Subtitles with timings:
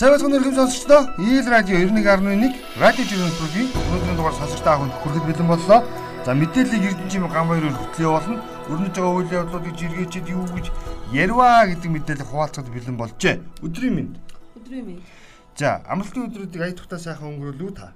[0.00, 1.00] Сайн байна уу хүмүүс сонсогчдоо?
[1.20, 5.80] Ийл радио 91.1 радио жиргэн төрлийн өнөөдрийн дугаар сонсогч та бүхэнд хүрэхэд бэлэн боллоо.
[6.24, 8.40] За мэдээллийг Эрдэнэчим гам хоёроор хөтлөө болно.
[8.72, 10.72] Өрнөж байгаа үйл явдлуудыг жиргээчэд юу гэж
[11.12, 13.36] ярваа гэдэг мэдээлэл хуваалцахад бэлэн болжээ.
[13.60, 14.14] Өдрийн мэнд.
[14.56, 15.04] Өдрийн мэнд.
[15.60, 17.92] За, амралтын өдрүүдийг ая тухтаа сайхан өнгөрөөлөө та.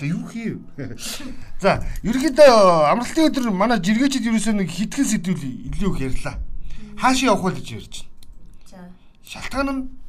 [0.00, 0.64] Тэг юу хийв?
[1.60, 6.40] За, ерөнхийдөө амралтын өдөр манай жиргээчэд ерөөсөө нэг хитгэн сэдвүүл илүү их ярьлаа.
[6.96, 8.08] Хаашаа явах вэ гэж ярьж байна.
[8.72, 8.80] За.
[9.20, 10.05] Шалтгаан нь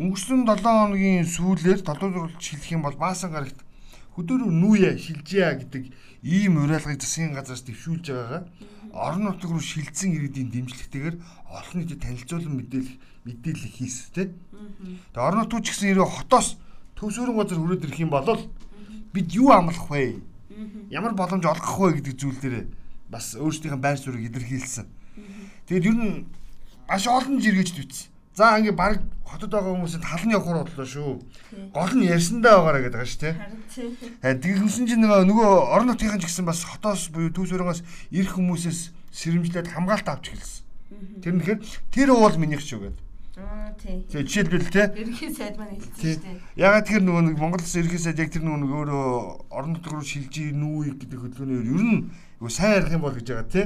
[0.00, 3.60] өнгөрсөн 7 хоногийн сүүлээр толгойролж шилжих юм бол баасан гарагт
[4.16, 5.84] хөдөөр нүүе шилжээ гэдэг
[6.24, 8.42] ийм уриалгыг засгийн газраас дэвшүүлж байгаагаа
[8.96, 11.16] орон нутг руу шилжсэн иргэдийн дэмжлэгтэйгээр
[11.52, 12.96] олон нийтэд танилцуулан мэдээлэх
[13.28, 14.30] мэдээлэл хийсэн тийм.
[15.12, 16.56] Тэгээ орон нутг ч гэсэн ирээ хотоос
[16.96, 18.24] төвсөрөн газар хүрээд ирэх юм бол
[19.12, 20.16] бид юу амлах вэ?
[20.88, 22.56] Ямар боломж олгох вэ гэдэг зүйл дээр
[23.12, 24.88] бас өөрсдийнх нь байр суурийг илэрхийлсэн.
[25.68, 26.24] Тэгээд ер нь
[26.88, 28.09] маш олон жиргэж төвцсөн.
[28.34, 31.12] За ингээ баг хотод байгаа хүмүүсэд халан явахаар бодлоо шүү.
[31.74, 33.30] Гол нь ярьсандаа байгаараа гэдэг те.
[34.22, 34.60] Харин тийм.
[34.66, 37.82] Тэгсэн чинь нөгөө нөгөө орон нутгийн ч гэсэн бас хотоос буюу төс өрөнгөөс
[38.14, 40.62] ирэх хүмүүсээс сэрэмжлээд хамгаалт авч эхэлсэн.
[41.22, 41.58] Тэр нэхэр
[41.90, 43.02] тэр уул минийх шүү гэдэг.
[43.38, 44.02] Аа тийм.
[44.10, 44.82] Тэгээ жишээлбэл те.
[44.94, 46.38] Ерөнхий сайд маань хэлсэн шүү дээ.
[46.58, 49.06] Ягаад тэр нөгөө нэг Монгол улс ерхий сайд яг тэр нөгөө өөрөө
[49.54, 51.98] орон нутг руу шилжиж нүү гэдэг хөдөлгөөний ер нь
[52.50, 53.62] сайн ярих юм бол гэж байгаа те.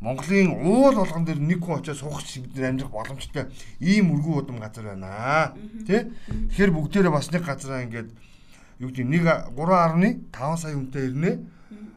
[0.00, 3.50] Монголын уул болгон дээр нэг хүн очиж суух бид нар амьдрах боломжтой
[3.82, 5.54] ийм өргөн удам газар байна.
[5.86, 6.14] Тэ?
[6.54, 8.10] Тэгэхээр бүгдээрээ бас нэг газараа ингээд
[8.78, 9.22] юу гэдэг нэг
[9.58, 11.32] 3.5 сая хүнтэй ирнэ.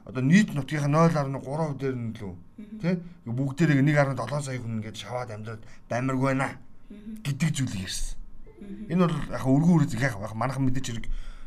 [0.09, 2.33] Одоо нийт нутгийн 0.3% дээр нь лөө.
[2.81, 2.97] Тэ?
[3.29, 6.57] Бүгдээрээ 1.7 сая хүн ингээд шаваад амьдраад баймарг байна
[7.21, 8.17] гэдэг зүйлийг ирсэн.
[8.89, 11.05] Энэ бол яг өргөн үрэг яг манайхан мэдээж хэрэг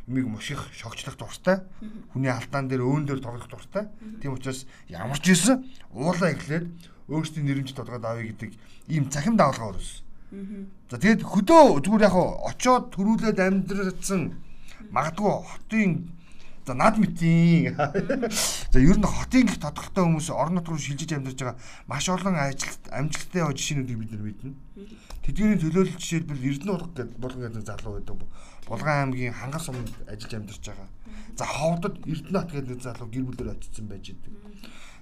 [0.09, 1.65] юмыг муших шогчлох дуртай.
[2.13, 3.89] Хүний алдаан дээр өөн дээр тоглох дуртай.
[4.21, 6.69] Тийм учраас ямар ч ийсэн уулаа эхлээд
[7.09, 8.53] өөрсдийн нэрмж тодгоод авъя гэдэг
[8.89, 10.05] ийм цахим даалгавар өрсөн.
[10.91, 14.35] За тэгэд хөдөө зүгээр яг очоод төрүүлээд амьдрсан
[14.91, 15.91] магадгүй хотын
[16.67, 17.77] За над мэтийн.
[18.73, 22.41] За ер нь хотын гих тодорхойтой хүмүүс орон нутг руу шилжиж амьдарч байгаа маш олон
[22.41, 24.51] ажилт амжилттай жишээнүүдийг бид нар мэднэ.
[25.29, 28.17] Тэдгээрийн төлөөлөл жишээлбэл Эрдэнэ урга гэдэг болгон гэдэг залуу байдаг.
[28.69, 30.89] Булган аймгийн хангар суманд ажиллаж амьдарч байгаа.
[31.37, 34.33] За ховдод Эрдэнэт гэдэг залуу гэр бүлээр очсон байж идэг.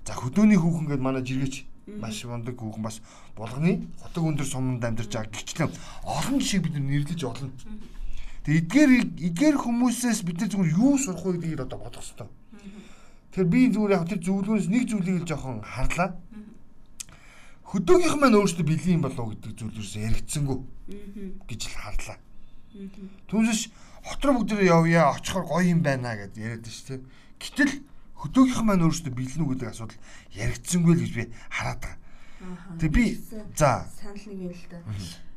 [0.03, 1.55] За хөдөөний хүүхэн гэдэг манай жиргээч
[2.03, 2.99] маш мундаг хүүхэн бас
[3.39, 5.31] булганы хотог өндөр суманд амьдарч байгаа.
[5.31, 5.71] Гэвчлэн
[6.03, 7.50] олон жишээ бид нэрлэж олно.
[8.43, 8.91] Тэгээ эдгээр
[9.31, 12.29] эдгээр хүмүүсээс бид нар зүгээр юу сурах вэ гэдгийг одоо бодох хэрэгтэй.
[13.31, 16.19] Тэгэхээр би зүгээр яг тэр зөвлөгөөнөөс нэг зүйлийг л жоохон харлаа.
[17.71, 20.59] Хөдөөгийнх маань өөрөөсөө бэлэн юм болов гэдэг зүйл юусэн яригдсангүй
[21.47, 22.19] гэж л харлаа.
[23.28, 23.62] Түүнээс
[24.06, 27.00] хот руу бүгдээ явъя очихоор гоё юм байна гэд яриад шүү дээ.
[27.43, 27.72] Гэтэл
[28.16, 30.00] хөдөөгийнх маань өөрөөсөө бэлэн үү гэдэг асуудал
[30.33, 31.99] яригдсангүй л гэж би хараад байгаа.
[32.78, 33.05] Тэгээ би
[33.55, 34.78] за санал нэг юм л да.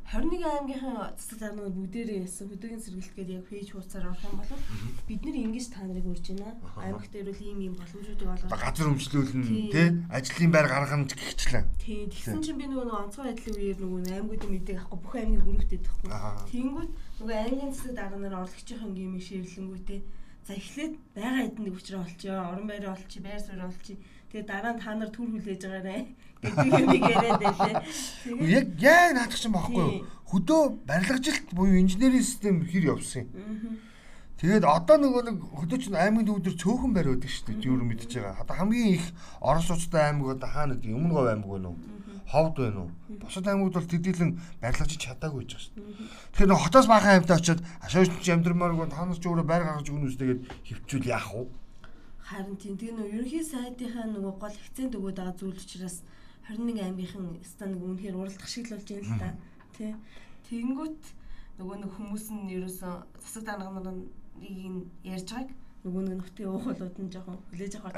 [0.06, 4.62] 21 аймгийнхаа цэцэг зарнууд бүгдээрээ яасан хөдөөгийн сэргэлтгээд яг пэйж хуудасаар орох юм бол
[5.10, 6.54] бид нар ингэж та нарыг урьж байна.
[6.78, 8.54] Аймагт ирвэл ийм ийм боломжуудыг олгох.
[8.54, 11.64] Газар өмчлүүлнэ тий ажлын байр гаргана гихчлээ.
[11.82, 15.82] Тий тэгсэн чинь би нөгөө онцгой байдлын үеэр нөгөө аймагуудын мэдээг авахгүй бүх аймгийг өрөвдөд
[15.82, 16.10] тахгүй.
[16.54, 20.00] Тэнгүүт нөгөө аймгийн цэцэг дарга нар орлогчийн гэмиг ширлэнгүүтээ
[20.46, 22.38] за эхлээд байгаа эднийг хүчрээ олчихё.
[22.38, 23.98] Орон байраа олчих, байр суурь олчих.
[24.36, 25.96] Тэгээ дараа нь та нар төр хүлээж байгаарэ
[26.44, 27.74] гэдэг юм яриад байлээ.
[28.52, 30.04] Яг яг наадах чинь байхгүй юу?
[30.28, 33.80] Хөдөө барилгажилт буюу инженерийн систем хэр явсан юм.
[34.36, 37.64] Тэгээд одоо нөгөө нэг хөдөө чинь аймгийн төвдөр цөөхөн барь байдаг шүү дээ.
[37.64, 38.44] Юу мэдчихэж байгаа.
[38.44, 39.04] Одоо хамгийн их
[39.40, 41.80] Орос улстай аймаг одоо хаана гэдэг өмнө говь аймаг байна уу?
[42.28, 42.90] Ховд байна уу?
[43.24, 44.30] Бусад аймагуд бол тэдийлэн
[44.60, 45.88] барилгажиж чадаагүй байж байгаа шүү дээ.
[46.36, 49.88] Тэгэхээр нөгөө хотоос баахан аймтаа очиод ашаач чи амьдрмааргүй та нар ч өөрөө байр гаргаж
[49.88, 51.48] өгнө үстэйгээд хөвчүүл яах вэ?
[52.26, 56.02] Харин тийм тэгээ нөгөө ерөнхий сайдынхаа нөгөө гол акцент өгöd байгаа зүйл учраас
[56.50, 59.30] 21 аймгийнхан ста нэг үнэхээр уралдах шиг л болж байна л да.
[59.78, 59.94] Тэ.
[60.50, 61.02] Тэнгүүт
[61.62, 65.54] нөгөө нэг хүмүүс нь ерөөсөн засаг дарга нарын ярьж байгааг
[65.86, 67.94] нөгөө нэг нутгийн уухлууд нь жоохон хүлээж авах.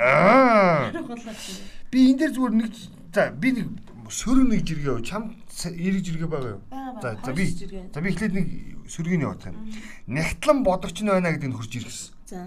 [1.89, 2.72] Би энэ дээр зүгээр нэг
[3.16, 3.69] за би нэг
[4.12, 5.33] сөрөг нэг жиргээ чам
[5.72, 6.62] эрэг жиргээ байгаа юу?
[7.00, 8.47] За за би за би эхлээд нэг
[8.93, 9.56] сөргийг явуулах юм.
[10.04, 12.13] Нягтлан бодогч нь байна гэдэг нь хурж иргэсэн.
[12.28, 12.41] За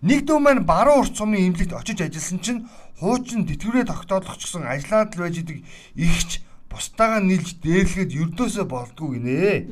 [0.00, 2.64] Нэг дүү маань баруун урт сумын имлэгт очиж ажилласан чинь
[3.00, 5.60] хуучин тэтгэврээ тогтоолгочихсон ажиллаад л байж идэг
[5.92, 6.40] ихч
[6.72, 9.68] бусдаагаа нийлж дээрлэхэд ердөөсөө болдгоо гинэ.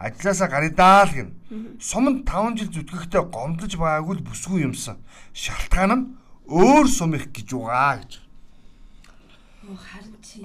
[0.00, 1.28] Ажлаасаа гаридаа л гин.
[1.76, 5.04] Суманд 5 жил зүтгэхтэй гомдож байгаагүй л бүсгүй юмсан.
[5.36, 6.04] Шалтгаан нь
[6.48, 8.24] өөр сум их гэж угаа гэж.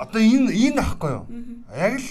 [0.04, 1.26] Одоо энэ энэ ахгүй юу?
[1.72, 2.10] Яг л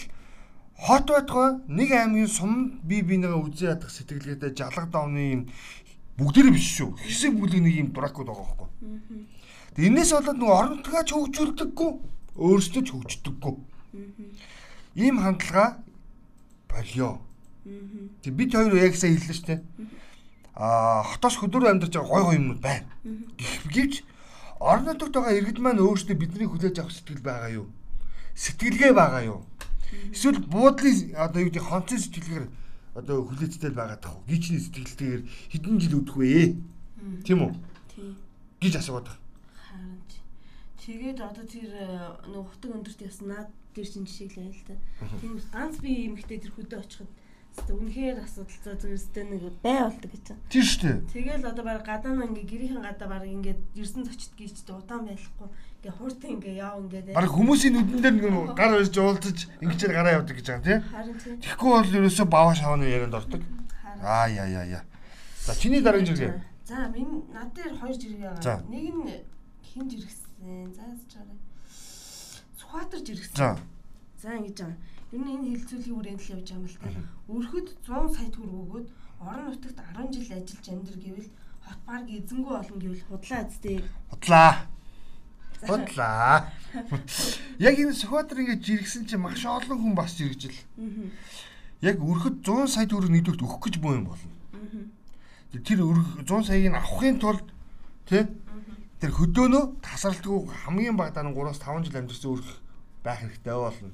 [0.82, 5.42] хот байтугай нэг аймгийн сум би бинийгээ үзээ ядах сэтгэлгээтэй жалга давны юм
[6.18, 6.90] бүгдээрээ биш шүү.
[6.96, 8.68] Хэсэг бүлэг нэг юм дуракуд байгаа байхгүй.
[9.76, 11.90] Тэгээ энэс болоод нөгөө орон нутгаа ч хөгжүүлдэггүй,
[12.36, 13.54] өөрсдөө ч хөгждөггүй.
[15.00, 15.80] Ийм хандлага
[16.68, 17.20] болио
[17.62, 19.60] Тэг бид хоёр яг сайн хэллээ шүү дээ.
[20.58, 22.90] Аа хотоос хөдөр амьдарч байгаа гой гой юмнууд байна.
[23.70, 24.02] Гэвч
[24.58, 27.66] орон нутагт байгаа иргэд маань өөрсдөө бидний хүлээж авах сэтгэл байгаа юу?
[28.34, 29.40] Сэтгэлгээ байгаа юу?
[30.10, 32.46] Эсвэл буудлын одоо юу гэдэг хонцын сэтгэлгээр
[32.94, 34.28] одоо хүлээцтэй байгаад тах уу?
[34.28, 35.22] Гичний сэтгэлтэйгээр
[35.52, 36.56] хэдэн жил өдөх вэ?
[37.24, 37.52] Тийм үү?
[37.92, 38.16] Тийм.
[38.60, 39.20] гэж асууад байгаа.
[39.66, 40.12] Харин ч.
[40.82, 41.70] Тэгээд одоо тэр
[42.28, 44.76] нэг хутаг өндөрт ясан наад дээр чинь жишээ л та.
[45.20, 47.10] Тийм ганц би эмэгтэй тэр хөдөө очиход
[47.52, 50.48] үнэхээр асуудалцаа зөвстэй нэг бай болдог гэж байна.
[50.48, 50.98] Тийм шүү дээ.
[51.12, 55.48] Тэгэл одоо баг гадаа маа ингээ гэрийнхэн гадаа баг ингээд ерсэн зочд гीчтэй удаан байхгүй
[55.82, 60.16] ингээ хууртан ингээ яав ингээ Бараг хүмүүсийн нүдэн дээр нэг гар ирж уулзаж ингэчээр гараа
[60.16, 60.80] явдаг гэж байгаа тийм.
[60.88, 63.42] харин тийм Тэгэхгүй бол ерөөсөө баваа шавны ярианд ордог.
[64.00, 64.84] Аа яа яа яа.
[65.44, 66.32] За чиний дараагийн жиргээ.
[66.64, 68.64] За минь над дээр хоёр жиргээ байгаа.
[68.70, 69.12] Нэг нь
[69.60, 70.72] хин жиргсэн.
[70.72, 71.36] За чараа.
[72.56, 73.36] Сүхбаатар жиргсэн.
[73.36, 73.58] За.
[74.22, 74.78] За ингэж байгаа.
[75.12, 76.88] Ер нь энэ хилцүүлгийн хүрээнд л явж байгаа юм л та.
[77.28, 78.86] Өрхөд 100 сая төгрөг өгөөд
[79.20, 81.30] орон нутагт 10 жил ажиллаж амьдэр гэвэл
[81.68, 83.78] хот парк эзэнгүү олон гэвэл худлаа зүтэй.
[84.08, 84.52] Худлаа.
[85.68, 86.48] Худлаа.
[87.68, 90.58] Яг энэ Сүхбаатар ингэж жиргсэн чинь маш олон хүн бас жиргэж л.
[91.84, 94.32] Яг өрхөд 100 сая төгрөг нэгдүгт өгөх гэж боо юм болно.
[95.52, 97.46] Тэр өрх 100 саяыг авахын тулд
[98.08, 98.24] тий
[98.96, 102.48] тэр хөдөөнөө тасралтгүй хамгийн багадаа нь 3-5 жил амьдсан өрх
[103.04, 103.92] байх хэрэгтэй болно.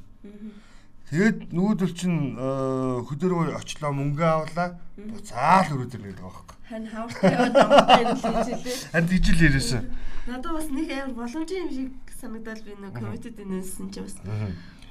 [1.08, 4.76] Тэгээд нүүдэл чинь э, хөдөөрөө очлоо мөнгө авлаа.
[5.00, 6.56] Буцаал өрөөдөр гэдэг байгаа байхгүй.
[6.69, 8.76] Хан хавртай яваад амтай ирэлж илээ.
[8.93, 9.84] Харин тийжл ярьсан.
[10.28, 14.20] Надад бас нэг амар боломжийн юм шиг санагдал би нэг комитет энэсэн чи бас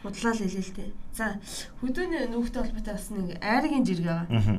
[0.01, 0.91] худлаа л хэлээ л дээ.
[1.13, 1.25] За
[1.85, 4.57] хөдөөний нөхдөд холбоотой бас нэг айргийн жиргээ байгаа.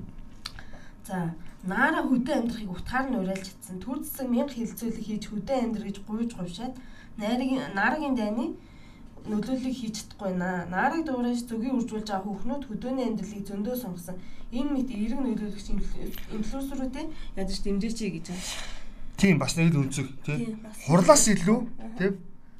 [1.02, 1.34] За
[1.66, 3.82] наара хөдөө амьдрахыг утгаар нь уриалж чадсан.
[3.82, 6.78] Төр засаг мянга хилцүүлэг хийж хөдөө амьдр гэж гуйж говшаад
[7.18, 8.54] найргийн наарагийн дайны
[9.28, 10.66] нөлөөллийг хийж чадахгүй наа.
[10.72, 14.16] Наарыг дуурайж зүгийг үржүүлж байгаа хүүхнүүд хөдөөний амьдралыг зөндөө сонгосон.
[14.52, 15.66] Энэ мэт эерэг нөлөөлөгч
[16.32, 18.78] инфлюенсерүүдээ ядаж дэмжээч гэж байгаа.
[19.18, 20.36] Тийм бас нэг л үнцэг тий.
[20.46, 20.62] Тийм.
[20.86, 21.58] Хурлаас илүү
[21.98, 22.10] тий.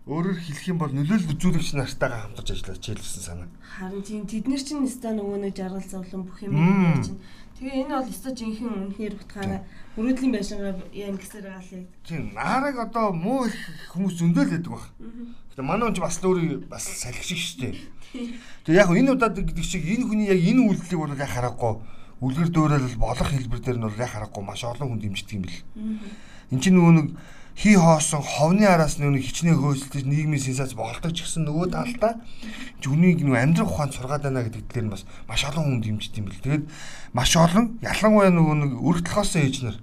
[0.08, 3.48] Өөрөөр хэлэх юм бол нөлөөлөл үзүүлэгч нартайгаа хамтарч ажиллаж хэлсэн санаа.
[3.60, 6.56] Харин тийм тэд нар чинь өстой нөгөө нэг жаргал зовлон бүх юм
[7.04, 7.20] чинь.
[7.60, 9.60] Тэгээ энэ бол өстой жинхэнэ үнэхээр утгаараа
[10.00, 11.86] өрөөдлийн байшингаа яам гэсээр байгаа л яг.
[12.08, 13.58] Тийм наарыг одоо муу их
[13.92, 14.84] хүмүүс зөндөөл байдаг баг.
[15.52, 17.76] Гэтэ манай хүн ч бас л өөрийг бас салхи шиг шүү дээ.
[18.64, 21.74] Тэгээ яг энэ удаад гэдэг шиг энэ хүний яг энэ үйлдэлийг бол яг харахгүй
[22.24, 25.60] үлгэр дөөрөл болох хэлбэр дээр нь бол яг харахгүй маш олон хүн дэмждэг юм бэл.
[26.48, 27.08] Энд чинь нөгөө нэг
[27.58, 32.22] хий хоосон ховны араас нөгөө хичнээн хөөцөлдөж нийгмийн сенсац болдог ч гэсэн нөгөө талдаа
[32.78, 36.26] жүнийг нөгөө амьдрах ухаанд сургаад байна гэдэг дээр нь бас маш олон хүн дэмждэг юм
[36.30, 36.44] бэл.
[36.46, 36.64] Тэгээд
[37.10, 39.76] маш олон ялангуяа нөгөө нэг өргөдлөхөөс ээж нар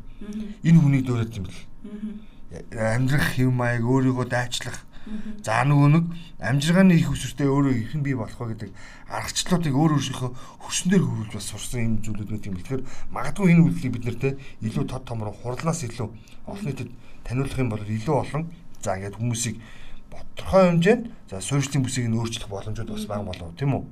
[0.64, 1.62] энэ хүнийг дөөрөд юм бэл.
[2.80, 4.88] Амьдрах хэв маяг өөрийгөө дайчлах
[5.46, 6.06] За нөгөө нэг
[6.42, 8.72] амжиргааны их өсвөртэй өөрөө ихэн бий болох вэ гэдэг
[9.06, 10.32] аргачлалуудыг өөр өөрсдийнхөө
[10.66, 12.58] хөснөөр хөрвүүлж бас сурсан юм зүйлүүд байт юм.
[12.58, 12.82] Тэгэхээр
[13.14, 14.24] магадгүй энэ үйлдэлийг бид нарт
[14.66, 16.10] илүү тод томроо хурлаас илүү
[16.50, 16.90] олон нийтэд
[17.26, 18.44] таниулах юм бол илүү олон
[18.80, 19.58] за ингээд хүмүүсийг
[20.14, 23.84] тодорхой хэмжээнд за суурьшлийн бүсийг нь өөрчлөх боломжууд бас бага болов тийм үү?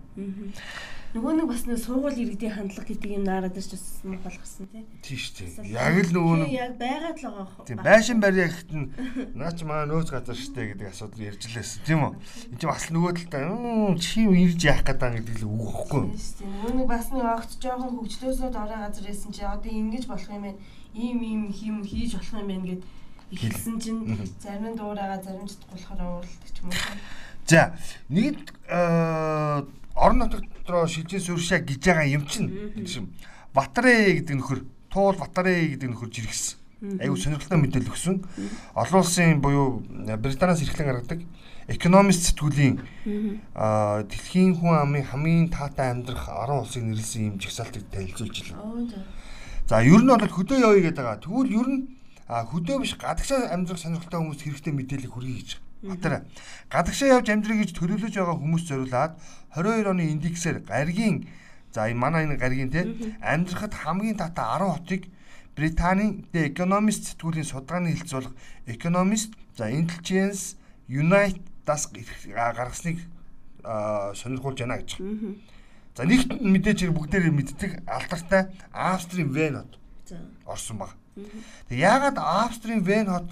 [1.14, 4.82] Нөгөө нэг бас нэг сургууль иргэдийн хандлага гэдэг юм наарад ч бас муу болгосон тий.
[5.06, 5.78] Тийм шүү дээ.
[5.78, 7.66] Яг л нөгөө нэг Тийм, яг байгаад л байгаа.
[7.70, 8.90] Тийм байшин барья гэхэд нь
[9.38, 12.14] наа чи маа нөөц газар штэ гэдэг асуудал ярьж лээсэн тийм үү?
[12.18, 15.62] Энд чи бас нөгөө талдаа "Мм, чи юу ирж яах гэдэг юм гэдэг л үг
[15.70, 16.18] байхгүй юу?
[16.18, 20.30] Тийм нөгөө нэг бас нэг огт жоохон хөвчлөөсөө дорой газар байсан чи одоо ингэж болох
[20.34, 20.62] юм байна.
[20.98, 22.82] Ийм ийм хийм хийж болох юм байна гэд
[23.34, 24.02] ихэлсэн чинь
[24.40, 26.78] зарим нь дуурайгаа зарим ч болохоор ууралдаг ч юм уу.
[27.50, 27.74] За
[28.10, 28.38] нэг
[28.70, 33.10] э, орон нутагт руу шилжин сууршаа гэж байгаа юм чинь шим.
[33.54, 34.60] Батарэ гэдэг нөхөр
[34.90, 36.58] туул Батарэ гэдэг нөхөр жиргсэн.
[37.00, 38.24] Айгу сонирхолтой мэдээлэл өгсөн.
[38.76, 39.84] Олон улсын буюу
[40.20, 41.22] Британаас эрхлэн гаргадаг
[41.68, 42.76] экономист сэтгүүлийн
[43.56, 49.04] аа дэлхийн хүн амын хамгийн таатай амьдрах 10 улсыг нэрлсэн юм жагсаалтыг танилцуулж байна.
[49.68, 49.80] За.
[49.80, 51.24] Ер нь бол хөдөө явъя гэдэг байгаа.
[51.24, 51.82] Тэгвэл ер нь
[52.28, 55.50] хөдөө биш гадагшаа амьдрах сонирхолтой хүмүүс хэрэгтэй мэдээлэл хүргэе гэж.
[55.84, 56.14] Батар
[56.72, 59.20] гадагшаа явж амьдрах гэж төлөвлөж байгаа хүмүүс зориулаад
[59.52, 61.28] 22 оны индексээр гаргийн
[61.76, 62.88] за энэ манай энэ гаргийн те
[63.20, 65.02] амьдрахад хамгийн таатай 10 хотыг
[65.56, 68.34] Британийн The Economist сэтгүүлийн судалгааны хэлц болох
[68.66, 70.56] Economist за Intelligence
[70.90, 72.98] Unite-дас гаргасныг
[74.16, 74.98] сонирхуулж байна гэж.
[75.94, 79.78] За нэгт мэдээж хэрэг бүгдээрээ мэддэг алдартай Австрийн Вен хот
[80.10, 80.18] За.
[80.46, 80.98] орсон баг.
[81.14, 83.30] Тэг яагаад Австрийн Вен хот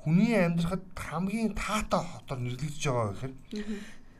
[0.00, 3.34] хүний амьдрахад хамгийн таатай хотоор нэрлэгдэж байгаа вэ гэхээр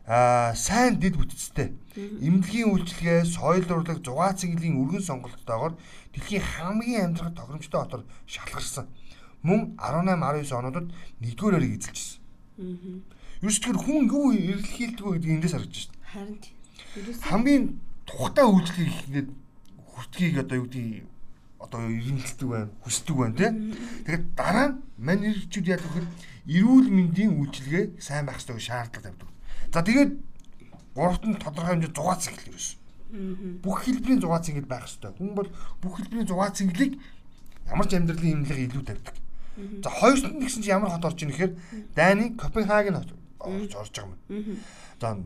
[0.07, 5.75] аа сайн дэд бүтцтэй эмнэлгийн үйлчилгээ, соёл урлаг, зугаа цэнгэлийн өргөн сонголттойгоор
[6.13, 8.87] дэлхийн хамгийн амьдрахад тохиромжтой хотоор шалгарсан.
[9.43, 10.87] Мөн 18 19 онуудад
[11.23, 12.21] нэгдүгээр өрийг эзэлжсэн.
[13.43, 16.03] Юус тэр хүн юу эрэлхийлдэг вэ гэдэг эндээс харагдаж байна.
[16.13, 16.57] Харин тийм.
[17.27, 17.65] Хамгийн
[18.07, 19.29] тухтай үйлчлэг хийгээд
[19.83, 21.07] хүртгийг одоо юу гэдэг
[21.63, 23.51] одоо ирэмэлцдэг байна, хүсдэг байна тий.
[24.05, 26.03] Тэгэхээр дараа нь ирчүүд яадаг вэ?
[26.51, 29.31] Эрүүл мэндийн үйлчилгээ сайн байх ёстой шаардлага тавьдаг.
[29.71, 30.13] За тэгээд
[30.95, 32.69] гуравт нь тодорхой хэмжээ зугаа цэнгэл ерөөс.
[33.63, 35.15] Бүх хэлбэрийн зугаа цэнгэл байх ёстой.
[35.15, 36.99] Хүн бол бүх хэлбэрийн зугаа цэнгэлийг
[37.71, 39.17] ямар ч амьдралын имлэг илүү тавьдаг.
[39.85, 41.53] За хоёрт нь гэсэн чи ямар хот орж ийн гэхээр
[41.95, 44.59] Дайны Копенгаген хот орж орж байгаа юм.
[45.01, 45.17] За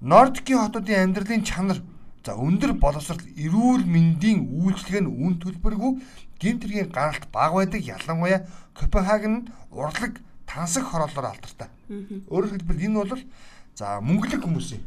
[0.00, 1.78] Нордикийн хотуудын амьдралын чанар
[2.22, 5.98] За өндөр боловсрол эрүүл мэндийн үйлчлэг нь үн төлбөргүй
[6.38, 8.46] гэмт хэргийн гаралт бага байдаг ялангуяа
[8.78, 11.68] Копенгаген урлаг тансаг хороолоор алдартай.
[12.30, 13.22] Өөрөөр хэлбэл энэ бол
[13.74, 14.82] за мөнгөлөг хүмүүсийн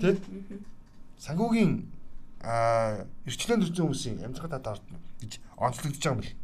[0.00, 0.16] тий
[1.20, 1.72] санхүүгийн
[2.40, 6.34] а эрчлэн төрсэн хүмүүсийн амьдрахад таад ордно гэж онцлогдож байгаа юм бэл.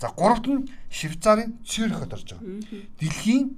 [0.00, 2.58] За гуравт нь Швейцарын Цюрих хот орж байгаа.
[2.98, 3.56] Дэлхийн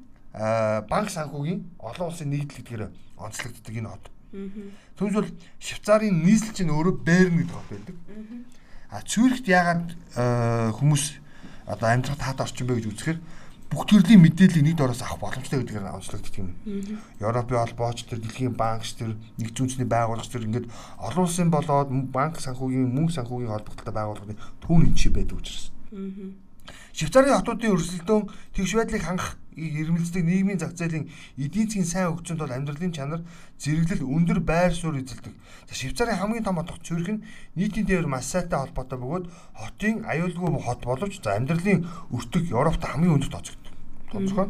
[0.93, 2.85] банк санхүүгийн олон улсын нийтлэл гэдгээр
[3.17, 4.05] онцлогддог энэ хот.
[4.33, 5.29] Түүнээс бол
[5.61, 7.97] Швейцарын нийслэл чинь өөрөө Берн гэдэг хот байдаг.
[8.89, 9.93] А Цюрихт яагаад
[10.81, 11.05] хүмүүс
[11.69, 13.19] одоо амьдрах таат орчин бэ гэж үзэхээр
[13.73, 16.53] бүх төрлийн мэдээллийг нэг дороос авах боломжтой гэдгээр онцлогддог юм.
[17.21, 20.69] Европын холбооч тэр дэлхийн банкч тэр нэгдсэн үндэсний байгууллагч тэр ингээд
[21.01, 25.73] олон улсын болоод банк санхүүгийн мөнгө санхүүгийн холбогдолтой байгууллагын түүн энэ чи байдаг учраас.
[26.93, 28.23] Швейцарын хотуудын өрсөлдөөн
[28.55, 33.21] тэгш байдлыг хангах ирмэлцдэг нийгмийн зах зээлийн эдийн засгийн сайн хөгжинд бол амьдралын чанар
[33.61, 35.35] зэрэглэл өндөр байр суурь эзэлдэг.
[35.69, 37.25] За Швейцарын хамгийн том хотох Цюрих нь
[37.57, 39.27] нийтийн дээр маш сайтай холбоотой бөгөөд
[39.61, 41.85] хотын аюулгүй хот боловч за амьдралын
[42.17, 43.75] өртөг Европт хамгийн өндөр тооцогддог.
[44.13, 44.49] Тооцоогоо.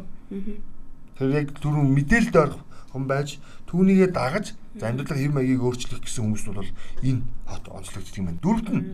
[1.19, 2.63] Тэр яг түрүүн мэдээлэлд орох
[2.95, 6.71] хүн байж түүнийгээ дагаж за амьдралын хэв маягийг өөрчлөх гэсэн хүмүүс бол
[7.03, 8.43] энэ хот онцлогддог юм байна.
[8.45, 8.85] Дөрөвт нь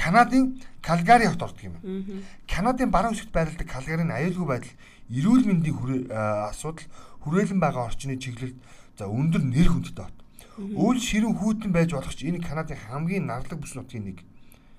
[0.00, 2.24] Канадын Калгари хот ордог юм байна.
[2.48, 4.74] Канадын баруун хэсэгт байрладаг Калгарийн аюулгүй байдал
[5.12, 6.88] эрүүл мэндийн асуудал
[7.20, 8.56] хүрээлэн байгаа орчны чиглэлд
[8.96, 10.16] за өндөр нэр хүндтэй хот.
[10.56, 14.18] Үйл ширүүн хүүтэн байж болох ч энэ Канадын хамгийн нарлаг бүс нутгийн нэг.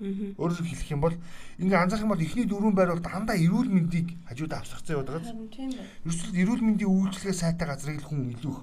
[0.02, 1.14] Өөрөөр хэлэх юм бол
[1.62, 5.86] ингээ анзаарах юм бол эхний дөрвөн байр бол дандаа эрүүл мэндийг хажууд авсгацсан яваад байгаа.
[6.02, 8.56] Ерөөсөл эрүүл мэндийн үйлчлэгээ сайтай газрыг л хүн илүү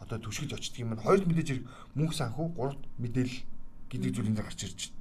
[0.00, 1.04] одоо түшгэлж очдөг юм байна.
[1.04, 1.60] Хоёрт мэдээж
[1.92, 3.44] мөнх санхүү, гуравт мэдээлэл
[3.92, 4.99] гэдэг зүйл энэ гарч ирж байна.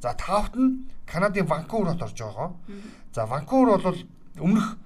[0.00, 2.56] За тавт нь Канадын Ванкувер хот орж байгаа.
[3.14, 3.98] За Ванкувер бол
[4.38, 4.78] өмнөх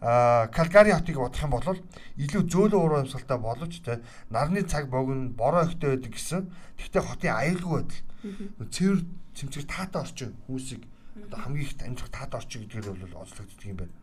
[0.00, 1.78] Калгари хотыг бодох юм бол
[2.20, 3.80] илүү зөөлөн уруу амьсгалтай боловч
[4.28, 6.52] нарны цаг богино бороо ихтэй байдаг гэсэн.
[6.76, 8.68] Тэгвэл хотын аюулгүй байдал.
[8.68, 9.00] Цэвэр
[9.32, 10.84] цэмцгэр таатай орчин хүмүүсийг
[11.24, 13.94] одоо хамгийн их амжих таатай орчин гэдгээр бол онцлогддог юм байна.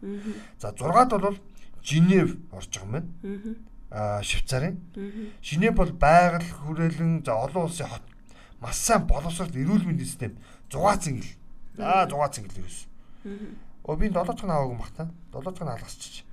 [0.58, 1.38] За 6-ад бол
[1.84, 3.56] Женев орж байгаа юм байна.
[3.92, 4.75] Аа Швейцарын.
[5.42, 8.06] Женев бол байгаль хүрээлэн за олон улсын хот
[8.62, 10.38] маш сайн боловсрол эрүүл мэндийн систем
[10.70, 11.34] 6 цэнгэл.
[11.82, 12.80] Аа 6 цэнгэл ерөөс.
[13.89, 15.10] Өө би 7 цагаан аваагүй юм бах та.
[15.34, 16.24] 7 цагаан алгасчих.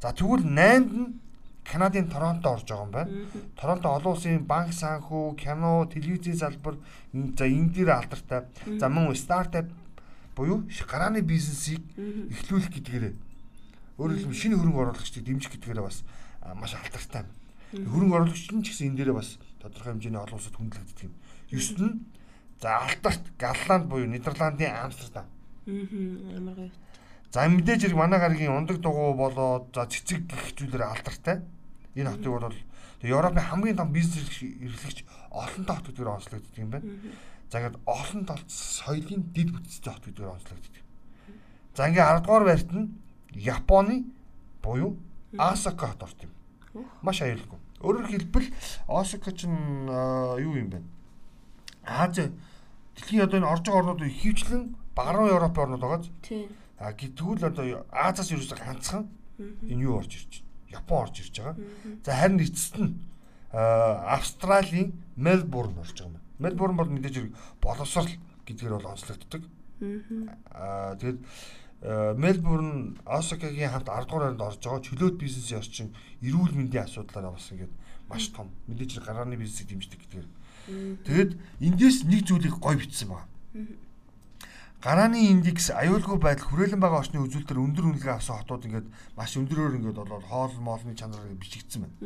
[0.00, 1.20] За тэгвэл 8-д нь
[1.64, 3.10] Канадын Торонто орж байгаа юм байна.
[3.56, 6.76] Торонто олон улсын банк санхүү, кино, телевизийн салбар
[7.12, 8.44] за энэ дээр алдартай.
[8.80, 9.68] За мөн стартап
[10.36, 13.14] буюу гарааны бизнесийг эхлүүлэх гэдгээрээ
[13.96, 16.02] өөрөөр хэлбэл шинэ хөрөнгө оруулагчдыг дэмжих гэдгээрээ бас
[16.58, 17.24] маш алдартай.
[17.74, 21.14] Хөрөнгө оруулагч нь ч гэсэн энэ дээрээ бас тодорхой хэмжээний олон улсад хүндлэгддэг юм.
[21.50, 22.06] 9 нь
[22.62, 25.26] за Алтарт, Галланд буюу Нидерландын Амстердам.
[25.66, 26.72] Аа амар гоё.
[27.34, 31.42] За мэдээж хэрэг манай гарагийн ундаг дугуй болоод за цэцэг гэх зүйлээр алдартай.
[31.98, 32.54] Энэ хотыг бол
[33.02, 35.02] Европын хамгийн том бизнес эрхлэгч
[35.34, 36.86] олонтой хот гэдгээр онцлогддог юм байна.
[37.50, 40.84] За ингээд олон талт соёлын дид бүтцтэй хот гэдгээр онцлогддог.
[41.74, 42.94] За ингээд 10 дугаар байрт нь
[43.34, 44.06] Японы
[44.62, 44.94] буюу
[45.36, 46.30] Асака хот орт юм.
[47.02, 47.58] Маш аюулгүй.
[47.84, 48.48] Өөрөөр хэлбэл
[48.88, 50.80] Осака ч юу юм бэ?
[51.84, 52.16] Аз
[52.96, 56.08] дэлхийн одоо энэ орж байгаа орнууд хөвчлэн баруун Европын орнууд байгаа.
[56.24, 56.48] Тийм
[56.78, 59.06] А тэгвэл одоо Азаас ерөөсө ганцхан
[59.38, 60.82] энэ юу орж ирж байна.
[60.82, 61.56] Япон орж ирж байгаа.
[62.04, 62.98] За харин эцэст нь
[63.54, 66.20] Австралийн Мельбурн орж байгаа юм.
[66.42, 68.10] Мельбурн бол мэдээж хэрэг боловсрал
[68.44, 69.42] гэдгээр бол онцлогддог.
[70.50, 71.18] Аа тэгээд
[71.84, 75.88] Мельбурн Осакагийн хамт 10 дугаар хайранд орж байгаа чөлөөт бизнесийн орчин
[76.24, 77.74] эрүүл мэндийн асуудлаараа бас ингээд
[78.08, 80.28] маш том мэдээж гарааны бизнесийг дэмждэг гэдгээр.
[81.04, 83.28] Тэгээд эндээс нэг зүйлийг гой бичсэн байна
[84.84, 89.80] гарааны индекс аюулгүй байдал хүрээлэн байгаа орчны үзүүлэлтээр өндөр үнэлгээ авсан хотууд ингээд маш өндөрөөр
[89.80, 91.96] ингээд болоод хоол моолны чанараар бичигдсэн байна.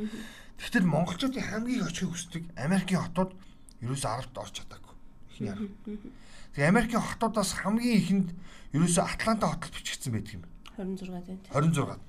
[0.63, 3.35] Тэгвэл монголчуудын хамгийн очихыг хүсдэг Америкийн хотууд
[3.83, 4.95] ерөөсөө 10-т орж чадаагүй.
[5.35, 6.28] Эхний 10.
[6.59, 8.29] Тэгээ Америкийн хотуудаас хамгийн ихэнд
[8.75, 10.45] ерөөсөө Атланта хотод бичигдсэн байдаг юм.
[10.75, 11.39] 26 тийм.
[11.55, 12.03] 26.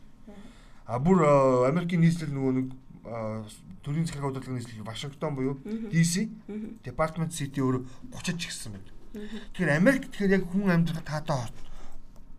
[0.89, 1.21] А бүр
[1.69, 2.67] Америкийн нийслэл нөгөө нэг
[3.85, 5.61] төрийн захиргааны удирдлагын нийслэл Вашингтон буюу
[5.93, 6.33] DC
[6.81, 8.89] Department City өөр 30 ч гисэн байна.
[9.53, 11.53] Тэгэхээр Америк тэгэхээр яг хүн амьдрах таатай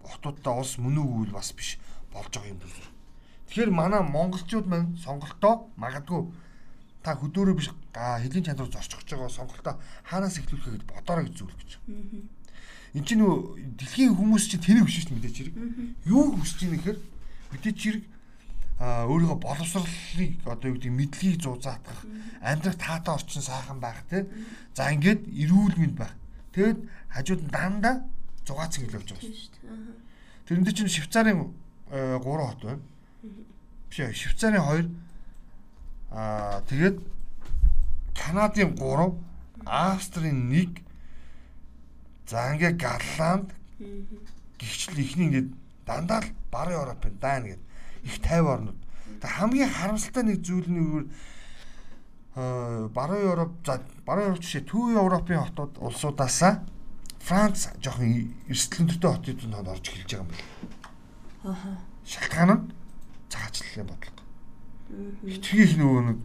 [0.03, 1.79] хотуудтай улс мөн үгүй бас биш
[2.11, 2.91] болж байгаа юм дүү.
[3.55, 6.27] Тэгэхээр манай монголчууд маань сонголтоо магадгүй
[7.03, 11.71] та хөдөөрөө биш хэлийн чанар зорчих байгаа сонголтоо хаанаас эхлүүлэх гэж бодоорой гэж зүйл гэж.
[12.95, 15.57] Энд чинь нөө дэлхийн хүмүүс чинь тэр биш шүү дээ мэдээч хэрэг.
[16.11, 16.99] Юу хүсэж ийм гэхээр
[17.55, 18.05] мэдээч хэрэг
[18.81, 22.01] а өөрийгөө боловсролыг одоо юу гэдэг мэдлэгийг зузаатгах
[22.41, 24.25] амьдрах таатай орчин сайхан байх те.
[24.73, 26.17] За ингээд эрүүл мэнд байх.
[26.57, 28.09] Тэгэд хажууд нь дандаа
[28.49, 29.69] 6 цаг л явж байгаа шүү дээ.
[30.49, 31.39] тэрэн дээр чинь швейцарын
[31.93, 32.81] 3 хот байна.
[33.93, 34.89] Биш швейцарын 2
[36.11, 36.99] аа тэгээд
[38.15, 39.15] Канадын 3
[39.67, 40.83] Австрийн 1
[42.27, 43.49] за ингээд Голланд
[44.59, 45.49] гихчл ихний ингээд
[45.87, 47.67] дандаа л барын Европын дайна гэдэг
[48.05, 48.79] их 50 орнууд.
[49.21, 51.11] Тэг хамгийн харамсалтай нэг зүйл нь
[52.35, 56.63] баруун Европ за баруун Европ жишээ Төв Европын хотууд улсуудаасаа
[57.21, 60.47] Франц жоохон эрсдлэнтэй хотууд орж эхэлж байгаа юм байна.
[61.45, 61.71] Аха.
[62.07, 62.73] Шалтгаан нь
[63.29, 64.20] цагаачлалын бодлого.
[65.27, 66.19] Хитрхийх нөгөө нэг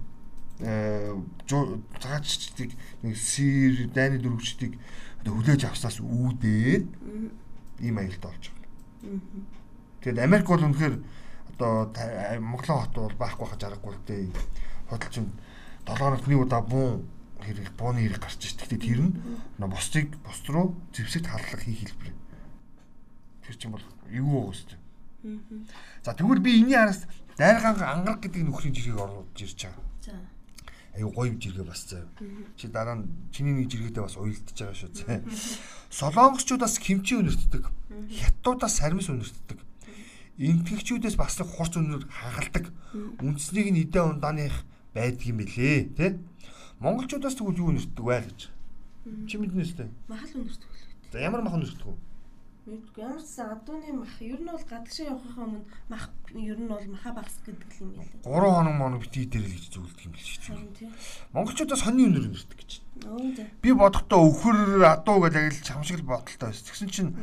[1.45, 2.71] цагаачдыг
[3.03, 4.79] нэг сэр дайны дөрөвчдийг
[5.25, 6.85] хүлээж авсаас үүдээд
[7.81, 8.71] ийм аялалд олж байгаа.
[10.01, 10.95] Тэгэд Америк бол үнэхээр
[11.57, 11.91] одоо
[12.39, 14.29] Монголын хот бол байхгүй хаж аргагүй л дээ.
[14.89, 15.27] Хөдөлчин
[15.85, 17.09] 7 хоногт нэг удаа буун
[17.41, 18.55] хэрэг бууны хэрэг гарч ш.
[18.55, 19.13] Тэгтээ тэр нь
[19.59, 22.13] бусдыг бус руу зэвсэгт халлах хийх хэлбэр.
[23.45, 24.79] Тэр чинь бол вэ гэсэн.
[26.05, 29.83] За тэгвэл би энэний араас дайргаан ангараг гэдэг нөхрийн жиргэг оруулж ирж байгаа.
[30.01, 30.15] За.
[30.95, 32.07] Аюу гоё жиргээ бас заа.
[32.55, 35.19] Чи дараа нь чиний нэг жиргээдээ бас уйлдчихж байгаа шүү заа.
[35.91, 37.63] Солонгосчуудаас хэмчээ өнөртдөг.
[38.15, 39.59] Хятадуудаас сармис өнөртдөг
[40.35, 42.67] энтгэгчүүдээс бас нэг хурц өнөр хагалдаг.
[43.23, 46.19] Үндснийг нь идэ ундааных байдаг юм билээ, тий?
[46.83, 48.39] Монголчуудаас тэгвэл юу нэртдэг вэ гэж.
[49.31, 49.87] Чи мэднэ үстэй.
[50.11, 50.71] Махал өнөртдөг.
[51.11, 51.95] За ямар махан өнөртдөг вэ?
[52.65, 56.81] Мэдгүй ямар ч адууны мах ер нь бол гадагшаа явахын өмнө мах ер нь бол
[56.89, 58.25] маха багс гэдэг юм ялээ.
[58.25, 60.41] 3 хоног моног бити дээр л гэж зөвлөдөг юм л шүү
[60.73, 60.89] дээ.
[61.29, 62.71] Монголчуудаас хоньны өнөр өнөртдөг гэж.
[63.61, 66.65] Би бодохдоо өвхөр адуу гэж агил чамшиг л бодолтой байсан.
[66.65, 67.13] Тэгсэн чинь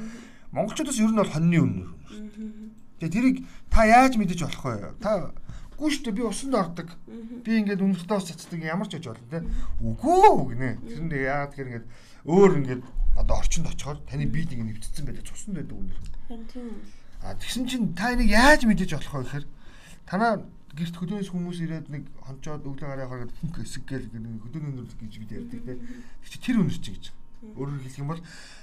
[0.54, 1.90] монголчуудаас ер нь бол хоньны өнөр.
[3.02, 4.94] Тэгээ тэрийг та яаж мэдэж болох вэ?
[5.02, 5.34] Та
[5.74, 6.88] үгүй шүү дээ би усанд ордог.
[7.42, 9.42] Би ингээд өнөртөө ус цацдаг ямар ч гэж болно те.
[9.82, 10.78] Үгүй гинэ.
[10.86, 11.86] Тэр нь яагаад тэгэхээр ингээд
[12.30, 12.82] өөр ингээд
[13.16, 15.98] одоо орчинд очихоор таны биед ингээд нэвтцсэн байдаг цусан байдаг үнэр.
[16.28, 16.68] Харин тийм.
[17.22, 19.46] А тэгсэн чинь та энийг яаж мэдэж болох вэ гэхээр
[20.06, 20.32] танаа
[20.72, 25.14] гэрт хөдөөнөөс хүмүүс ирээд нэг хончоод өглөө гараа хараад хинк хэсэг гээл хөдөөний өнөр гэж
[25.20, 25.76] бид ярьдаг те.
[26.40, 27.04] Тэр өнөр чи гэж.
[27.42, 28.22] Өөрөөр хэлэх юм бол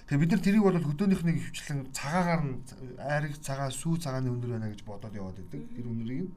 [0.10, 2.56] тэгээ бид нар тэрийг бол хөдөөнийхнийг хөвчлэн цагаагаар нь
[2.98, 5.62] айраг цагаа сүү цагааны өнөр байна гэж бодоод яваад байдаг.
[5.76, 6.32] Тэр өнөрийг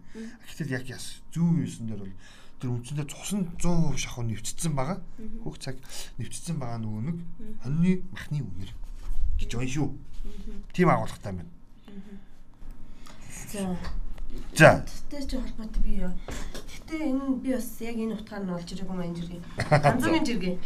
[0.50, 2.14] гэтэл яг яс зүүн юусэн дээр бол
[2.62, 5.02] тэр үндсэндээ цусан 100% шахуу нэвчсэн байгаа.
[5.42, 5.82] Хөх цаг
[6.22, 7.18] нэвчсэн байгаа нөгөө нэг
[7.66, 8.70] хоньны махны үнэр
[9.42, 9.90] гэж байна шүү.
[10.70, 11.50] Тийм агуулгатай байна.
[14.54, 14.86] За.
[15.10, 16.14] Тэгтээ чи холбоотой би юу.
[16.70, 19.42] Тэгтээ энэ би бас яг энэ утгаар нь олж юм энэ жиргээ.
[19.82, 20.56] Ганцхан жиргээ.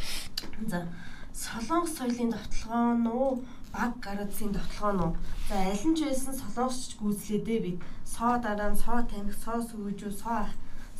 [0.68, 0.84] За
[1.32, 5.16] солонгос соёлын давталгаа нь уу баг гарадсын давталгаа нь
[5.48, 10.12] за аль нь ч байсан солонгосч гүйцлээдээ бид соо дараа нь соо тамхи соо сүүжүү
[10.20, 10.52] соо ах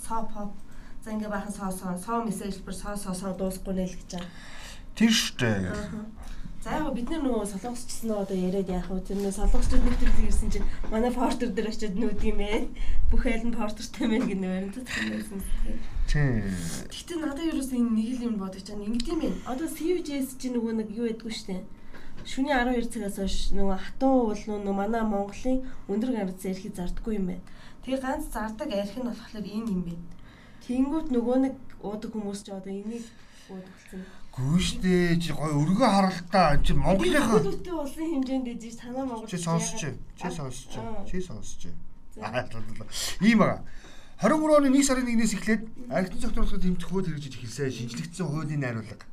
[0.04, 0.50] соо pop
[1.06, 4.30] за ингээ бахан соо соо соо мессежбэр соо соо соо дуусахгүй нэ л гэж байгаа
[4.98, 5.50] тэр штэ
[6.66, 8.98] За яг бид нар нөгөө солонгосчсан одоо яриад яах вэ?
[9.06, 12.66] Тэр нөгөө солонгосчууд нэвтрүүлэг ирсэн чинь манай портер дээр очиод нүүд юм бэ?
[13.06, 15.46] Бүх айл нь портертай мэн гэнэ баримтат хэлсэн.
[16.10, 16.42] Тийм.
[16.90, 19.30] Гэтэ надад юу ч энэ нэг л юм бодож чана ингэдэм бэ.
[19.46, 21.62] Одоо CVJS чинь нөгөө нэг юу ядгүй штэ.
[22.26, 27.30] Шүний 12 цагаас хойш нөгөө хатуу бол нөгөө манай Монголын өндөр гарц эрхийг зардггүй юм
[27.30, 27.46] байна.
[27.86, 30.15] Тэгээ ганц зардаг арх нь болохоор энэ юм байна.
[30.66, 33.06] Тэнгүүт нөгөө нэг уудаг хүмүүс ч одоо энийг
[33.46, 34.02] уудаг болсон.
[34.34, 39.80] Гүйштэй чи гой өргөө харалтаа чи Монголынхаа Монголын улсын хэмжээнд дэжиж танаа Монгол чи сонсч
[40.18, 40.74] чи сонсч
[41.06, 41.70] чи сонсч
[43.22, 43.62] ийм байгаа
[44.20, 49.04] 23 оны 1 сарын 1-ээс эхлээд архитектур зохицуулалтын тэмцэх хууль хэрэгжиж эхэлсэн шинжлэгдсэн хуулийн найруулга.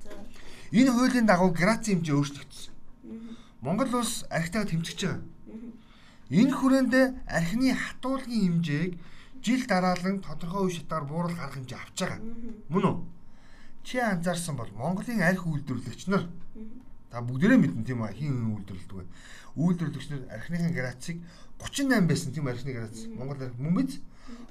[0.71, 2.73] Энэ хуулийн дагуу грацийн хэмжээ өөрчлөгдсөн.
[3.59, 5.21] Монгол улс архитектур тэмцэж байгаа.
[6.31, 6.93] Энэ хүрээнд
[7.27, 8.91] архины хатуулгын хэмжээг
[9.43, 12.19] жил дараалан тодорхой үе шатаар бууруулах арга хэмжээ авч байгаа.
[12.71, 12.95] Мөн үү?
[13.83, 16.31] Чи анзаарсан бол Монголын арх үйлдвэрлэгч нар.
[17.11, 19.05] Та бүгдээрээ мэднэ тийм аа хин үйлдвэрлэдэг вэ?
[19.59, 21.17] Үйлдвэрлэгч нар архиныхын градусыг
[21.59, 23.03] 38 байсан тийм архины градус.
[23.11, 23.99] Монгол арх мөн биз?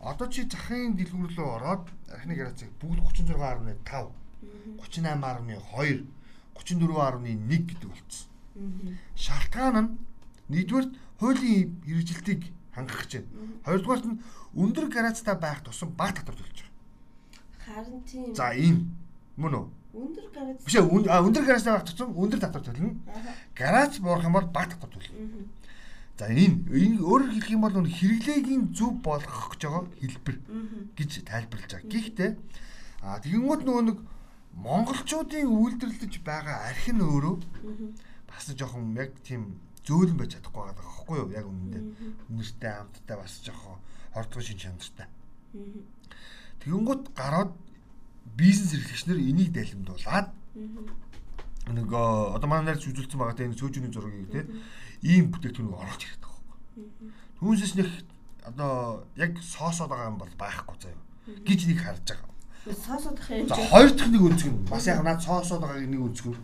[0.04, 4.12] Одоо чи захын дэлгүүр рүү ороод архины градусыг бүгд 36.5
[4.76, 6.04] 38.2
[6.52, 8.28] 34.1 гэдэг болчихсон.
[9.16, 9.90] Шалтгаан нь
[10.52, 10.86] нэгдүгээр
[11.18, 12.42] хуулийн хэрэгжилтийг
[12.76, 13.30] хангах гэж байна.
[13.64, 14.20] Хоёрдугаарт нь
[14.54, 16.72] өндөр градустай байх тусам баг татвар төлж байгаа.
[17.66, 18.34] Харин тийм.
[18.34, 18.92] За ийм
[19.36, 19.66] Мөн үү?
[19.92, 20.56] Өндөр гараж.
[20.64, 22.96] Биш өндөр гаражтай байх тусам өндөр татвар төлнө.
[23.56, 25.48] Гараж буурах юм бол бага татвар төлнө.
[26.20, 30.36] За энэ энэ өөрөөр хэлэх юм бол хэрэглээгийн зөв болгох гэж байгаа хэлбэр
[30.96, 31.88] гэж тайлбарлаж байгаа.
[31.88, 32.30] Гэхдээ
[33.02, 33.98] Аа тэгэнгүүт нөгөө нэг
[34.62, 37.34] монголчуудын үйлдвэрлэж байгаа арх нь өөрөө
[38.30, 41.28] бас жоохон яг тийм зөөлөн байж чадахгүй байгаа байхгүй юу?
[41.34, 41.82] Яг үнэндээ.
[42.30, 43.82] Үнэртэй амттай бас жоохон
[44.14, 45.08] хордгоо шин чанартай.
[46.62, 47.52] Тэгэнгүүт гараад
[48.36, 50.28] бизнес эрхлэгчнэр энийг дайлимдуулаад
[51.72, 54.46] нөгөө одоо манай нарт үзүүлсэн байгаа тийм сүүжүүний зургийг тийм
[55.02, 57.08] ийм бүтээгдэхүүнийг оруулж ирээд байгаа байхгүй.
[57.38, 57.88] Түүнээс нэг
[58.42, 61.02] одоо яг соосоод байгаа юм бол байхгүй заяа
[61.46, 62.30] гэж нэг харж байгаа.
[62.66, 63.48] Соосоод ах юм.
[63.48, 66.38] За хоёр дахь нэг өнцг нь бас яг наад соосоод байгааг нэг өнцг нь.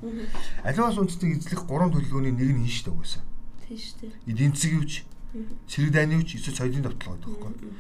[0.63, 3.23] Аливаас үндэстнийг эзлэх гурван төлөвлөгөөний нэг нь энэ шүү дээ.
[3.67, 4.13] Тийм шүү дээ.
[4.31, 4.93] Эдийн засгийн хүч,
[5.69, 7.73] цэрэг дайны хүч, эсвэл соёлын давталгаа гэдэг байхгүй.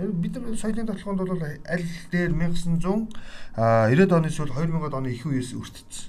[0.00, 3.14] Тэгэхээр бид нар соёлын давталгаанд бол аль дээр 1900
[3.54, 6.08] а 90-ад оны эсвэл 2000-ад оны их үеэс өртөцсөн.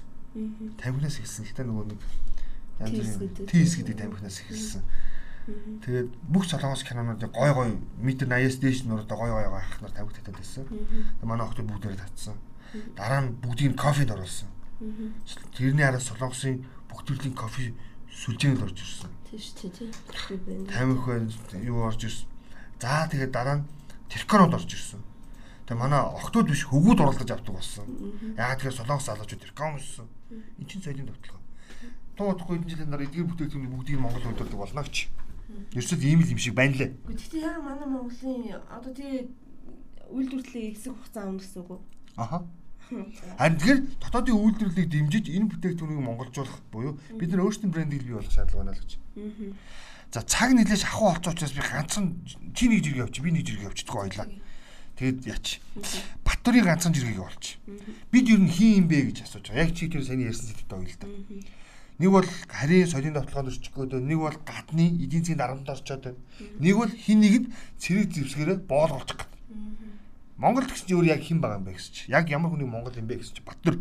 [0.80, 1.44] Тамхинаас эхэлсэн.
[1.44, 2.00] Гэтэ нөгөө нэг
[2.80, 4.82] янз бүрийн тийс гэдэг тамхинаас эхэлсэн.
[5.82, 7.68] Тэгээд бүх солонгос кинонуудын гой гой
[7.98, 10.64] метр 80-аас дээш нуруу гой гой гайх нар тавиг татаад байсан.
[11.22, 12.38] Манай охтууд бүгдээрээ татсан.
[12.96, 14.48] Дараа нь бүгдийг кофед оруулсан.
[15.52, 17.74] Тэрний араас солонгосын бүх төрлийн кофе
[18.12, 19.10] сүлжээнд орж ирсэн.
[19.26, 20.68] Тийм шүү дээ.
[20.68, 22.28] Тамхи байна юу орж ирсэн.
[22.78, 23.66] За тэгээд дараа нь
[24.12, 25.00] тэрконод орж ирсэн.
[25.66, 27.86] Тэгээ манай охтууд биш хөвгүүд оролдож авдаг болсон.
[28.36, 30.06] Яагаад тэгэхээр солонгос залуучууд тэркон өссөн.
[30.60, 31.40] Энд чинь соёлын давталгаа.
[32.18, 34.96] Туудахгүй энэ жилийн дараа эдгээр бүтээгдэхүүн бүгдийг Монгол үйлдвэрлэдэг болно гэж.
[35.72, 36.90] Ерөөсөө ийм л юм шиг байна лээ.
[37.08, 39.32] Гэхдээ яг манай Монголын одоо тий
[40.12, 41.78] үйлдвэрлэлийн хэсэг хугацаа өнгөрсөн үгүй.
[42.20, 42.44] Аха.
[43.38, 48.32] Харин тэгэхээр дотоодын үйлдвэрлэлийг дэмжиж энэ бүтээгдэхүүнийг монголжуулах буюу бид нар өөрсдийн брендийг бий болгох
[48.32, 48.92] шаардлага байна л гэж.
[50.12, 52.20] За цаг нэлээд шахуу олцоо учраас би ганцхан
[52.52, 54.28] чи нэг жиргээ авчих би нэг жиргээ авчихдаг ойлаа.
[55.00, 55.46] Тэгэд яач.
[56.20, 57.56] Батөрийн ганцхан жиргээг олч.
[58.12, 59.64] Бид ер нь хин юм бэ гэж асууж байгаа.
[59.64, 61.08] Яг чи тэр сайн ярьсан зэтэд ойл та.
[61.96, 66.20] Нэг бол харийн соёлын давталгаанд орчих гээд нэг бол гадны эдийн засгийн дарамт орчоод байна.
[66.60, 67.46] Нэг бол хин нэгэнд
[67.80, 69.32] цэрэг зэвсгэрээ боол олчих гээд.
[70.36, 72.02] Монгол гэсэн өөр яг хэн байгаа юм бэ гэсэн чи.
[72.08, 73.76] Яг ямар хүний Монгол юм бэ гэсэн чи Батөр.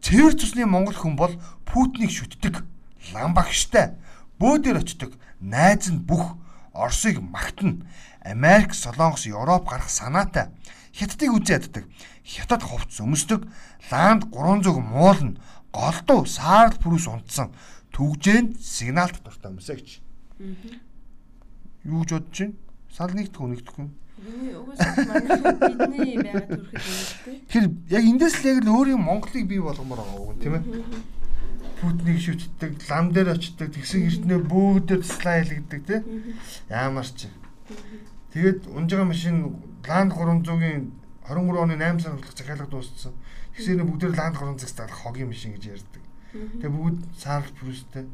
[0.00, 1.34] Цэвэр цусны монгол хүн бол
[1.68, 2.64] Путинийг шүтдэг,
[3.12, 4.00] ламбагштай,
[4.40, 5.12] бөөдөр очдог,
[5.44, 6.40] найз нь бүх
[6.72, 7.84] Оросыг магтана.
[8.24, 10.48] Америк, Солонгос, Европ гарах санаатай.
[10.96, 11.84] Хятадыг үзээ яддаг.
[12.24, 13.44] Хятад хувцс өмсдөг.
[13.90, 15.36] Ланд 300 муулна.
[15.72, 17.52] Голдуу саарл пүрүс унтсан.
[17.92, 19.88] Түгжээнд сигналт дуртай өмсөө гэж.
[21.84, 22.54] Юу гэж бодож байна?
[22.90, 23.86] Сал нэгдэх үү нэгдэхгүй
[24.26, 24.68] юу?
[24.68, 26.44] Угсаа манай бидний юм шүү
[27.24, 27.40] дээ.
[27.48, 30.64] Тэр яг эндээс л яг л өөрийн Монголыг бий болгомоор байгаа үг тийм ээ.
[31.80, 36.02] Путнийг шүтдэг, лам дээр очдог, тэгсэн эрдэнэ бөөдөр туслаа хэлэгдэг тийм.
[36.68, 37.32] Ямар ч.
[38.36, 39.56] Тэгээд унжгаа машин
[39.88, 40.92] Land 300-ийн
[41.24, 43.16] 23 оны 8 сар хүртэл захиалга дууссан.
[43.56, 46.04] Тэгсээр бүгдээр Land 300-аас дарах хогийн машин гэж ярьдаг.
[46.60, 48.06] Тэгээ бүгд саарл прүстэй.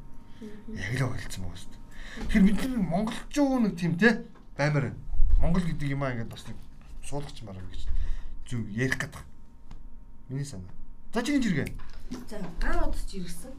[0.73, 1.83] Яг л ойлцсон байгаа шүү дээ.
[2.17, 4.25] Тэгэхээр бид нар монголчууд нэг тийм те
[4.57, 5.06] баймаар байна.
[5.41, 6.57] Монгол гэдэг юм аа ингээд бас нэг
[7.05, 7.87] суулгач мараа гэж
[8.49, 9.23] зүг ярих гэдэг.
[10.29, 10.73] Миний санаа.
[11.13, 11.69] За чиний жиргээ.
[12.29, 13.53] За гар удаж ирсэн.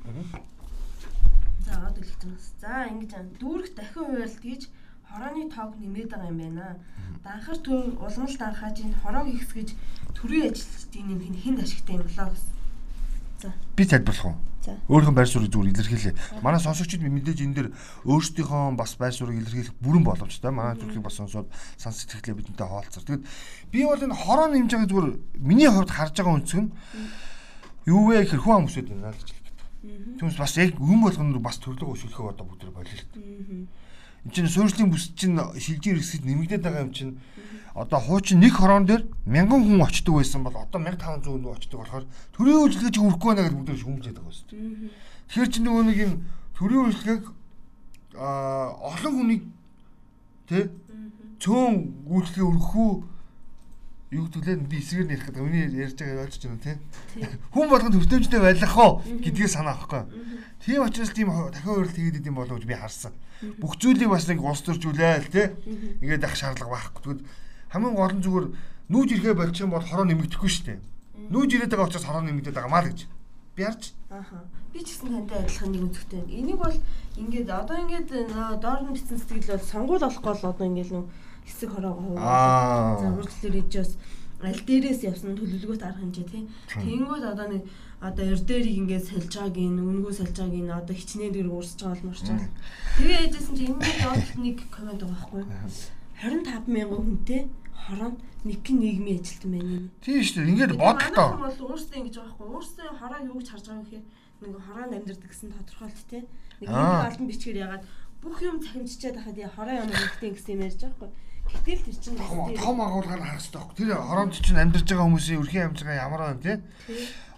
[1.66, 2.54] За од электрос.
[2.62, 4.62] За ингэж аа дүүрэх дахин хуваарлт гэж
[5.08, 6.80] хорооны тоог нэмээд байгаа юм байна.
[7.24, 9.70] Данхар төр улмал данхаажийн хороог ихсгэж
[10.16, 12.54] төрийн ажилчдын нэмэх нь хэнд ашигтай юм болоо гэсэн.
[13.42, 13.50] За.
[13.76, 14.36] Би тайлбарлах уу?
[14.68, 16.16] Өөрийнхөө байр суурийг зүгээр илэрхийлээ.
[16.44, 17.68] Манай сонсогчид мэдээж энэ дэр
[18.04, 20.52] өөрсдийнхөө бас байр суурийг илэрхийлэх бүрэн боломжтой.
[20.52, 21.48] Манай төрлийг бас сонсоод
[21.80, 23.04] сан сэтгэлээ бидэнтэй хаалцар.
[23.08, 23.24] Тэгэд
[23.72, 25.08] би бол энэ хороо нэмж байгаа зүгээр
[25.40, 26.72] миний хувьд харж байгаа үнцг нь
[27.88, 29.56] юу вэ гэхээр хүн амсууд байна л гэж хэлдэг.
[30.20, 33.12] Түүнээс бас яг хүн болгоно бас төрлөг өшөлөхөө одоо бүгд болилт.
[34.28, 37.16] Энд чинь суурьшлийн бүс чинь шилжийн хэрэгсэд нэмэгдээд байгаа юм чинь
[37.78, 42.06] одоо хуучин нэг хорон дээр мянган хүн очдөг байсан бол одоо 1500 хүн очдөг болохоор
[42.34, 44.90] төрийн үйлчлэгээ чи хүрхгүй байна гэж бүгд шүүмжээд байгаа шүү дээ.
[45.30, 46.14] Тэгэхээр чи нөгөө нэг юм
[46.58, 47.26] төрийн үйлчлэгийг
[48.18, 49.44] аа олон хүнийг
[50.50, 50.74] тэ
[51.38, 51.76] цөөн
[52.10, 52.90] үйлчлэгээ өргөхүү
[54.10, 55.44] юу гэдгэлээ би эсгээр нэрх гэдэг.
[55.44, 56.78] Миний ярьж байгааг ойлгож байна тий.
[57.52, 60.02] Хүн болгонд хүртээмжтэй байх уу гэдгийг санаа авахгүй.
[60.64, 63.14] Тийм учраас тийм дахин хөрөлт хийгээд идэм болов гэж би харсан.
[63.60, 65.52] Бүх зүйлийг бас нэг улс төржүүлээл тий.
[66.00, 67.04] Ингээд ах шаардлага байхгүй.
[67.04, 67.28] Тэгвэл
[67.72, 68.48] хамгийн гол нь зүгээр
[68.92, 70.80] нүүж ирэхэ болчих юм бол хороо нэмэгдэхгүй шүү дээ.
[71.34, 73.00] Нүүж ирээд байгаа учраас хороо нэмэгдээд байгаа маа л гэж.
[73.56, 73.84] Би харж.
[74.10, 74.46] Аха.
[74.72, 76.24] Би ч гэсэн тантай адилхан нэг үзэгтэй.
[76.30, 76.78] Энийг бол
[77.18, 78.10] ингээд одоо ингээд
[78.64, 81.06] доор нь бичсэн сэтгэл бол сонгуул болохгүй л одоо ингээд нөө
[81.48, 83.92] хэсэг хороогоо хуваалцаад за үргэлжлэлээр ижээс
[84.38, 86.44] аль дээрээс явсан төлөвлөгөөт арга хэмжээ тий.
[86.70, 87.64] Тэнгүүд одоо нэг
[87.98, 91.98] одоо эрдэрийг ингээд сольж байгааг ин үнгүү сольж байгааг ин одоо хичнээн дээр уурсж байгаа
[91.98, 92.52] бол морч байгаа.
[93.02, 95.44] Тэгээ яжсэн чи энэ доод нэг комент байгаа байхгүй.
[96.18, 97.42] 25 мянган хүнтэй
[97.86, 99.86] хороонд нэг нийгмийн ажилтан байна юм.
[100.02, 100.52] Тийм шүү дээ.
[100.54, 101.28] Ингээд бодлоо.
[101.38, 102.48] Манай бол өөрсдөө ингэж байгаа байхгүй.
[102.58, 104.06] Өөрсдөө хороо юу гэж харж байгаа юм гэхээр
[104.42, 106.24] нэг хороонд амьдардаг гэсэн тодорхойлт тий.
[106.62, 107.84] Нэг нэг албан бичгээр ягаад
[108.22, 111.12] бүх юм цахимжчаад хахад хороо юм хэрэгтэй гэсэн юм ярьж байгаа байхгүй.
[111.48, 113.78] Гэтэл тэр чинь том агуулгаар харах хэрэгтэй байхгүй.
[113.78, 116.44] Тэр хороонд чинь амьдарч байгаа хүмүүсийн өрхийн амьжгаа ямар байна.
[116.44, 116.58] Тий.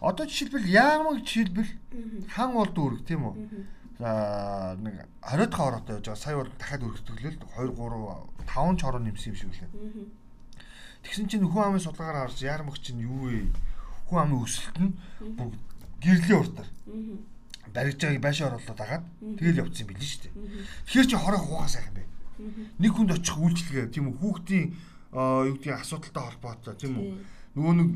[0.02, 1.72] Одоо жишээлбэл яамаг жишээлбэл
[2.32, 3.36] хан бол дүүрэг тийм үү?
[4.00, 6.16] За нэг 20-д хороотой байж байгаа.
[6.24, 10.08] Сая бол дахиад өргөтгөлөл 2 3 5 ч хороо нэмсэн юм шиг үлээ.
[11.04, 13.52] Тэгсэн чинь хүн амын судалгаараа харж яармаг чинь юу вэ?
[14.08, 14.96] Хүн амын өсөлт нь
[15.36, 15.52] бүр
[16.00, 17.20] гэрлийн уртаар Мгм.
[17.76, 20.34] баригж байгааг байшаа оруулаад дагаад тэгэл явцсан билээ шүү дээ.
[20.88, 22.00] Тэгэхээр чи хороо хуугаа сайхан.
[22.40, 22.64] Мгм.
[22.80, 24.66] Нэг хүнд очих үйлчлэгээ тийм үү хүүхдийн
[25.12, 27.12] юу гэдгийг асуудалтай холбоотой тийм үү?
[27.60, 27.90] Нөгөө нэг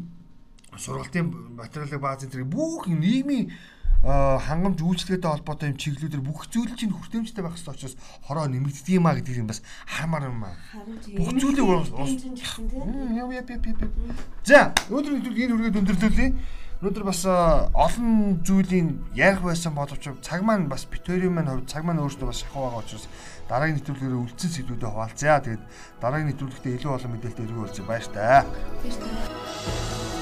[0.77, 3.55] сургалтын материалын баазын тэр бүх нийгмийн
[4.03, 7.95] хангамж үйлчлэгээтэй холбоотой юм чиглэлүүдэр бүх зүйл чинь хүртээмжтэй байх хэрэгтэй учраас
[8.27, 10.59] хороо нэмэгддэг юм а гэдэг юм бас хармаар юм аа.
[11.15, 11.63] Бүх зүйлийг.
[14.43, 16.27] За, өнөөдөр нэвтрүүлэг энэ хүргээд өндөрлүүлье.
[16.83, 21.87] Өнөөдөр бас а, олон зүйлийн ярих байсан боловч цаг маань бас битүүрийн маань хувьд цаг
[21.87, 23.07] маань өөрөөсөө бас шахуу байгаа учраас
[23.47, 25.39] дараагийн нэвтрүүлгээр үлдсэн сэдвүүдэд хуваалцъя.
[25.39, 25.63] Тэгээд
[26.03, 27.87] дараагийн нэвтрүүлэгтээ илүү олон мэдээлэлтэй иргэн уулзъя.
[27.87, 28.43] Баяр таа.
[28.83, 30.12] Шүү дээ.